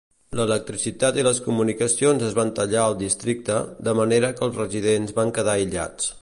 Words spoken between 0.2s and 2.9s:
L'electricitat i les comunicacions es van tallar